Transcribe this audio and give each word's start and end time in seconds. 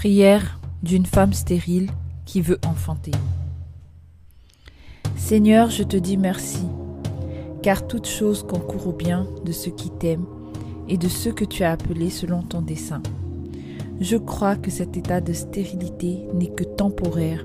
Prière 0.00 0.58
d'une 0.82 1.04
femme 1.04 1.34
stérile 1.34 1.90
qui 2.24 2.40
veut 2.40 2.58
enfanter. 2.66 3.10
Seigneur, 5.14 5.68
je 5.68 5.82
te 5.82 5.98
dis 5.98 6.16
merci, 6.16 6.62
car 7.62 7.86
toute 7.86 8.06
chose 8.06 8.42
concourt 8.42 8.88
au 8.88 8.92
bien 8.92 9.26
de 9.44 9.52
ceux 9.52 9.72
qui 9.72 9.90
t'aiment 9.90 10.24
et 10.88 10.96
de 10.96 11.06
ceux 11.06 11.32
que 11.32 11.44
tu 11.44 11.64
as 11.64 11.72
appelés 11.72 12.08
selon 12.08 12.40
ton 12.40 12.62
dessein. 12.62 13.02
Je 14.00 14.16
crois 14.16 14.56
que 14.56 14.70
cet 14.70 14.96
état 14.96 15.20
de 15.20 15.34
stérilité 15.34 16.20
n'est 16.32 16.48
que 16.48 16.64
temporaire 16.64 17.44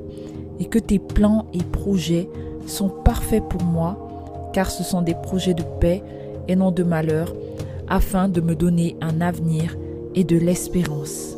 et 0.58 0.66
que 0.68 0.80
tes 0.80 1.00
plans 1.00 1.48
et 1.54 1.62
projets 1.62 2.30
sont 2.68 2.88
parfaits 2.88 3.44
pour 3.50 3.64
moi, 3.64 4.50
car 4.54 4.72
ce 4.72 4.86
sont 4.86 5.02
des 5.02 5.16
projets 5.16 5.56
de 5.56 5.66
paix 5.82 6.02
et 6.48 6.56
non 6.56 6.72
de 6.72 6.84
malheur, 6.84 7.36
afin 7.90 8.30
de 8.30 8.40
me 8.40 8.56
donner 8.56 8.96
un 9.02 9.20
avenir 9.20 9.76
et 10.16 10.24
de 10.24 10.38
l'espérance. 10.38 11.35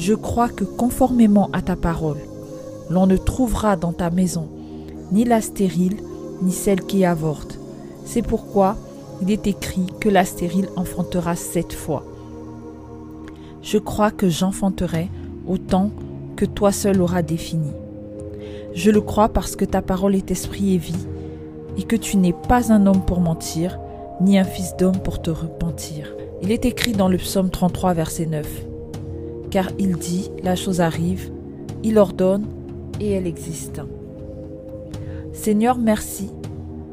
Je 0.00 0.14
crois 0.14 0.48
que 0.48 0.64
conformément 0.64 1.50
à 1.52 1.60
ta 1.60 1.76
parole, 1.76 2.16
l'on 2.88 3.06
ne 3.06 3.18
trouvera 3.18 3.76
dans 3.76 3.92
ta 3.92 4.08
maison 4.08 4.48
ni 5.12 5.24
la 5.24 5.42
stérile, 5.42 5.98
ni 6.40 6.52
celle 6.52 6.80
qui 6.80 7.04
avorte. 7.04 7.58
C'est 8.06 8.22
pourquoi 8.22 8.76
il 9.20 9.30
est 9.30 9.46
écrit 9.46 9.84
que 10.00 10.08
la 10.08 10.24
stérile 10.24 10.70
enfantera 10.74 11.36
sept 11.36 11.74
fois. 11.74 12.02
Je 13.60 13.76
crois 13.76 14.10
que 14.10 14.30
j'enfanterai 14.30 15.10
autant 15.46 15.90
que 16.34 16.46
toi 16.46 16.72
seul 16.72 17.02
auras 17.02 17.20
défini. 17.20 17.72
Je 18.72 18.90
le 18.90 19.02
crois 19.02 19.28
parce 19.28 19.54
que 19.54 19.66
ta 19.66 19.82
parole 19.82 20.14
est 20.14 20.30
esprit 20.30 20.76
et 20.76 20.78
vie, 20.78 21.06
et 21.76 21.82
que 21.82 21.96
tu 21.96 22.16
n'es 22.16 22.34
pas 22.48 22.72
un 22.72 22.86
homme 22.86 23.04
pour 23.04 23.20
mentir, 23.20 23.78
ni 24.22 24.38
un 24.38 24.44
fils 24.44 24.74
d'homme 24.78 25.02
pour 25.04 25.20
te 25.20 25.30
repentir. 25.30 26.14
Il 26.40 26.52
est 26.52 26.64
écrit 26.64 26.92
dans 26.92 27.08
le 27.08 27.18
psaume 27.18 27.50
33, 27.50 27.92
verset 27.92 28.24
9. 28.24 28.69
Car 29.50 29.70
il 29.78 29.96
dit, 29.96 30.30
la 30.42 30.56
chose 30.56 30.80
arrive, 30.80 31.30
il 31.82 31.98
ordonne, 31.98 32.46
et 33.00 33.10
elle 33.12 33.26
existe. 33.26 33.80
Seigneur, 35.32 35.78
merci, 35.78 36.30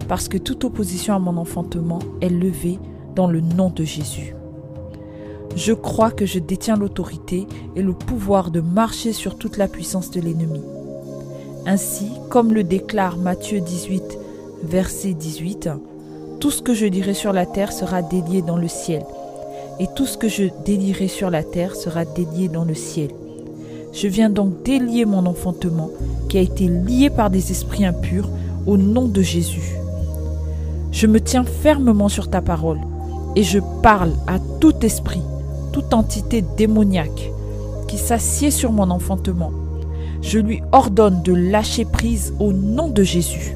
parce 0.07 0.27
que 0.27 0.37
toute 0.37 0.63
opposition 0.63 1.13
à 1.13 1.19
mon 1.19 1.37
enfantement 1.37 1.99
est 2.21 2.29
levée 2.29 2.79
dans 3.15 3.27
le 3.27 3.41
nom 3.41 3.69
de 3.69 3.83
Jésus. 3.83 4.33
Je 5.55 5.73
crois 5.73 6.11
que 6.11 6.25
je 6.25 6.39
détiens 6.39 6.77
l'autorité 6.77 7.47
et 7.75 7.81
le 7.81 7.93
pouvoir 7.93 8.51
de 8.51 8.61
marcher 8.61 9.11
sur 9.11 9.37
toute 9.37 9.57
la 9.57 9.67
puissance 9.67 10.11
de 10.11 10.21
l'ennemi. 10.21 10.61
Ainsi, 11.65 12.07
comme 12.29 12.53
le 12.53 12.63
déclare 12.63 13.17
Matthieu 13.17 13.59
18, 13.59 14.19
verset 14.63 15.13
18, 15.13 15.69
Tout 16.39 16.51
ce 16.51 16.61
que 16.61 16.73
je 16.73 16.85
dirai 16.85 17.13
sur 17.13 17.33
la 17.33 17.45
terre 17.45 17.71
sera 17.71 18.01
délié 18.01 18.41
dans 18.41 18.57
le 18.57 18.67
ciel, 18.67 19.03
et 19.79 19.87
tout 19.95 20.05
ce 20.05 20.17
que 20.17 20.27
je 20.27 20.45
délierai 20.65 21.07
sur 21.07 21.29
la 21.29 21.43
terre 21.43 21.75
sera 21.75 22.05
délié 22.05 22.47
dans 22.47 22.65
le 22.65 22.73
ciel. 22.73 23.09
Je 23.93 24.07
viens 24.07 24.29
donc 24.29 24.63
délier 24.63 25.05
mon 25.05 25.25
enfantement 25.25 25.89
qui 26.29 26.37
a 26.37 26.41
été 26.41 26.67
lié 26.67 27.09
par 27.09 27.29
des 27.29 27.51
esprits 27.51 27.85
impurs 27.85 28.29
au 28.65 28.77
nom 28.77 29.07
de 29.07 29.21
Jésus. 29.21 29.75
Je 30.91 31.07
me 31.07 31.21
tiens 31.21 31.43
fermement 31.43 32.09
sur 32.09 32.29
ta 32.29 32.41
parole 32.41 32.79
et 33.35 33.43
je 33.43 33.59
parle 33.81 34.11
à 34.27 34.39
tout 34.59 34.85
esprit, 34.85 35.21
toute 35.71 35.93
entité 35.93 36.43
démoniaque 36.57 37.31
qui 37.87 37.97
s'assied 37.97 38.51
sur 38.51 38.71
mon 38.71 38.89
enfantement. 38.89 39.51
Je 40.21 40.39
lui 40.39 40.61
ordonne 40.71 41.21
de 41.21 41.33
lâcher 41.33 41.85
prise 41.85 42.33
au 42.39 42.51
nom 42.51 42.89
de 42.89 43.03
Jésus. 43.03 43.55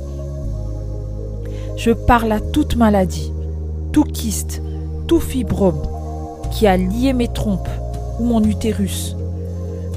Je 1.78 1.92
parle 1.92 2.32
à 2.32 2.40
toute 2.40 2.76
maladie, 2.76 3.32
tout 3.92 4.04
kyste, 4.04 4.62
tout 5.08 5.20
fibrome 5.20 5.82
qui 6.52 6.68
a 6.68 6.78
lié 6.78 7.14
mes 7.14 7.28
trompes 7.28 7.70
ou 8.20 8.26
mon 8.26 8.44
utérus. 8.44 9.16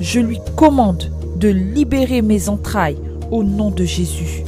Je 0.01 0.21
lui 0.21 0.41
commande 0.57 1.11
de 1.37 1.49
libérer 1.49 2.23
mes 2.23 2.49
entrailles 2.49 2.99
au 3.31 3.45
nom 3.45 3.71
de 3.71 3.85
Jésus. 3.85 4.45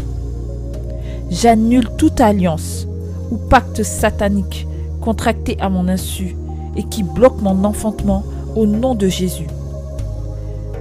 J'annule 1.30 1.88
toute 1.98 2.20
alliance 2.20 2.86
ou 3.30 3.36
pacte 3.36 3.82
satanique 3.82 4.66
contracté 5.00 5.56
à 5.60 5.68
mon 5.68 5.88
insu 5.88 6.36
et 6.76 6.84
qui 6.84 7.02
bloque 7.02 7.40
mon 7.40 7.64
enfantement 7.64 8.22
au 8.54 8.66
nom 8.66 8.94
de 8.94 9.08
Jésus. 9.08 9.46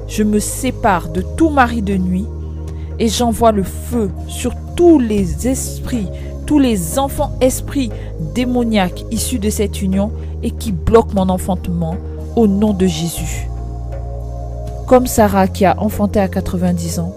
Je 0.07 0.23
me 0.23 0.39
sépare 0.39 1.09
de 1.09 1.21
tout 1.21 1.49
mari 1.49 1.81
de 1.81 1.97
nuit 1.97 2.25
et 2.99 3.07
j'envoie 3.07 3.51
le 3.51 3.63
feu 3.63 4.09
sur 4.27 4.53
tous 4.75 4.99
les 4.99 5.47
esprits, 5.47 6.07
tous 6.45 6.59
les 6.59 6.99
enfants 6.99 7.31
esprits 7.41 7.89
démoniaques 8.33 9.03
issus 9.11 9.39
de 9.39 9.49
cette 9.49 9.81
union 9.81 10.11
et 10.45 10.51
qui 10.51 10.71
bloquent 10.71 11.15
mon 11.15 11.27
enfantement 11.29 11.97
au 12.35 12.45
nom 12.45 12.71
de 12.71 12.85
Jésus. 12.85 13.49
Comme 14.85 15.07
Sarah 15.07 15.47
qui 15.47 15.65
a 15.65 15.75
enfanté 15.81 16.19
à 16.19 16.27
90 16.27 16.99
ans, 16.99 17.15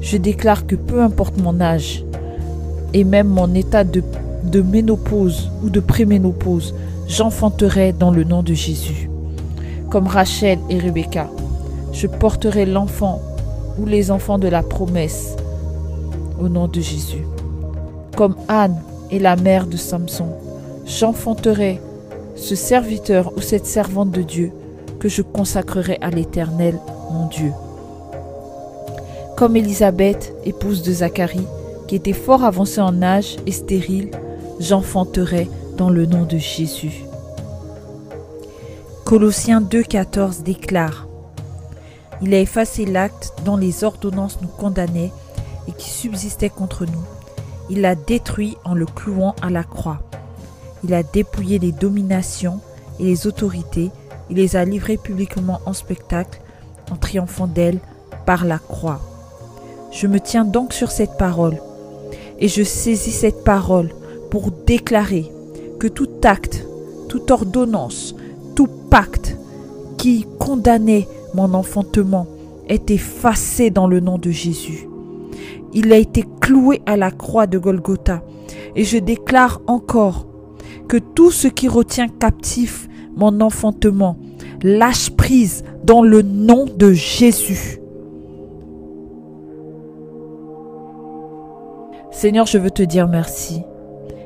je 0.00 0.16
déclare 0.16 0.66
que 0.66 0.74
peu 0.74 1.00
importe 1.00 1.38
mon 1.40 1.60
âge 1.60 2.04
et 2.92 3.04
même 3.04 3.28
mon 3.28 3.54
état 3.54 3.84
de, 3.84 4.02
de 4.42 4.62
ménopause 4.62 5.48
ou 5.62 5.70
de 5.70 5.78
préménopause, 5.78 6.74
j'enfanterai 7.06 7.92
dans 7.92 8.10
le 8.10 8.24
nom 8.24 8.42
de 8.42 8.52
Jésus. 8.52 9.08
Comme 9.88 10.08
Rachel 10.08 10.58
et 10.68 10.80
Rebecca, 10.80 11.28
je 11.92 12.08
porterai 12.08 12.66
l'enfant 12.66 13.22
ou 13.78 13.86
les 13.86 14.10
enfants 14.10 14.38
de 14.38 14.48
la 14.48 14.64
promesse 14.64 15.36
au 16.40 16.48
nom 16.48 16.66
de 16.66 16.80
Jésus. 16.80 17.24
Comme 18.16 18.34
Anne 18.48 18.82
et 19.12 19.20
la 19.20 19.36
mère 19.36 19.68
de 19.68 19.76
Samson, 19.76 20.30
j'enfanterai 20.84 21.80
ce 22.36 22.54
serviteur 22.54 23.32
ou 23.36 23.40
cette 23.40 23.66
servante 23.66 24.10
de 24.10 24.22
Dieu 24.22 24.52
que 25.00 25.08
je 25.08 25.22
consacrerai 25.22 25.98
à 26.00 26.10
l'Éternel, 26.10 26.78
mon 27.10 27.26
Dieu. 27.26 27.52
Comme 29.36 29.56
Élisabeth, 29.56 30.34
épouse 30.44 30.82
de 30.82 30.92
Zacharie, 30.92 31.46
qui 31.88 31.96
était 31.96 32.12
fort 32.12 32.44
avancée 32.44 32.80
en 32.80 33.02
âge 33.02 33.36
et 33.46 33.52
stérile, 33.52 34.10
j'enfanterai 34.60 35.48
dans 35.76 35.90
le 35.90 36.06
nom 36.06 36.24
de 36.24 36.38
Jésus. 36.38 37.04
Colossiens 39.04 39.60
2,14 39.60 40.42
déclare 40.42 41.06
Il 42.22 42.34
a 42.34 42.40
effacé 42.40 42.86
l'acte 42.86 43.32
dont 43.44 43.56
les 43.56 43.84
ordonnances 43.84 44.38
nous 44.42 44.48
condamnaient 44.48 45.12
et 45.68 45.72
qui 45.72 45.90
subsistait 45.90 46.50
contre 46.50 46.86
nous. 46.86 47.04
Il 47.68 47.82
l'a 47.82 47.94
détruit 47.94 48.56
en 48.64 48.74
le 48.74 48.86
clouant 48.86 49.34
à 49.42 49.50
la 49.50 49.64
croix. 49.64 50.00
Il 50.86 50.94
a 50.94 51.02
dépouillé 51.02 51.58
les 51.58 51.72
dominations 51.72 52.60
et 53.00 53.04
les 53.04 53.26
autorités 53.26 53.90
il 54.30 54.36
les 54.36 54.56
a 54.56 54.64
livrées 54.64 54.96
publiquement 54.96 55.60
en 55.66 55.72
spectacle, 55.72 56.40
en 56.90 56.96
triomphant 56.96 57.46
d'elles 57.46 57.78
par 58.24 58.44
la 58.44 58.58
croix. 58.58 59.00
Je 59.92 60.06
me 60.06 60.20
tiens 60.20 60.44
donc 60.44 60.72
sur 60.72 60.90
cette 60.90 61.16
parole, 61.16 61.58
et 62.38 62.48
je 62.48 62.62
saisis 62.62 63.12
cette 63.12 63.44
parole 63.44 63.90
pour 64.30 64.50
déclarer 64.50 65.30
que 65.78 65.86
tout 65.86 66.08
acte, 66.24 66.66
toute 67.08 67.30
ordonnance, 67.30 68.14
tout 68.54 68.68
pacte 68.90 69.36
qui 69.96 70.26
condamnait 70.38 71.08
mon 71.34 71.54
enfantement 71.54 72.26
est 72.68 72.90
effacé 72.90 73.70
dans 73.70 73.86
le 73.86 74.00
nom 74.00 74.18
de 74.18 74.30
Jésus. 74.30 74.88
Il 75.72 75.92
a 75.92 75.98
été 75.98 76.24
cloué 76.40 76.82
à 76.86 76.96
la 76.96 77.10
croix 77.10 77.46
de 77.46 77.58
Golgotha, 77.58 78.22
et 78.74 78.84
je 78.84 78.98
déclare 78.98 79.60
encore 79.66 80.26
que 80.88 80.96
tout 80.96 81.30
ce 81.30 81.48
qui 81.48 81.68
retient 81.68 82.08
captif 82.08 82.88
mon 83.16 83.40
enfantement. 83.40 84.16
Lâche 84.62 85.10
prise 85.10 85.64
dans 85.84 86.02
le 86.02 86.22
nom 86.22 86.66
de 86.66 86.92
Jésus. 86.92 87.80
Seigneur, 92.10 92.46
je 92.46 92.58
veux 92.58 92.70
te 92.70 92.82
dire 92.82 93.08
merci 93.08 93.62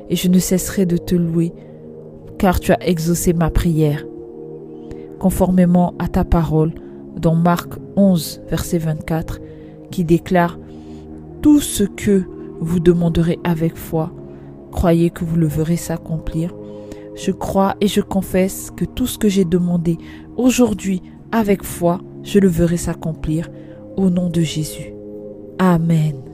et 0.08 0.17
je 0.17 0.29
ne 0.29 0.38
cesserai 0.38 0.87
de 0.87 0.96
te 0.96 1.14
louer 1.14 1.52
car 2.38 2.61
tu 2.61 2.73
as 2.73 2.88
exaucé 2.88 3.32
ma 3.32 3.50
prière. 3.50 4.05
Conformément 5.19 5.94
à 5.99 6.08
ta 6.08 6.25
parole 6.25 6.73
dans 7.17 7.34
Marc 7.34 7.73
11, 7.96 8.43
verset 8.49 8.79
24, 8.79 9.40
qui 9.90 10.05
déclare 10.05 10.58
Tout 11.43 11.61
ce 11.61 11.84
que 11.84 12.23
vous 12.61 12.81
demanderez 12.81 13.38
avec 13.44 13.76
foi, 13.76 14.12
croyez 14.70 15.11
que 15.11 15.25
vous 15.25 15.37
le 15.37 15.46
verrez 15.46 15.76
s'accomplir. 15.76 16.55
Je 17.14 17.30
crois 17.30 17.76
et 17.80 17.88
je 17.88 18.00
confesse 18.00 18.70
que 18.76 18.84
tout 18.84 19.06
ce 19.06 19.18
que 19.18 19.28
j'ai 19.28 19.44
demandé 19.44 19.98
aujourd'hui 20.36 21.02
avec 21.32 21.62
foi, 21.62 22.00
je 22.22 22.38
le 22.38 22.48
verrai 22.48 22.76
s'accomplir 22.76 23.48
au 23.96 24.10
nom 24.10 24.28
de 24.28 24.40
Jésus. 24.40 24.94
Amen. 25.58 26.30